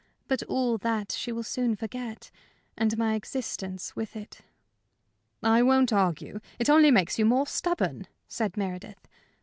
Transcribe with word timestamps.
But 0.27 0.41
all 0.47 0.79
that 0.79 1.11
she 1.11 1.31
will 1.31 1.43
soon 1.43 1.75
forget 1.75 2.31
and 2.75 2.97
my 2.97 3.13
existence 3.13 3.95
with 3.95 4.15
it." 4.15 4.39
"I 5.43 5.61
won't 5.61 5.93
argue. 5.93 6.39
It 6.57 6.71
only 6.71 6.89
makes 6.89 7.19
you 7.19 7.25
more 7.27 7.45
stubborn," 7.45 8.07
said 8.27 8.57
Meredith. 8.57 9.07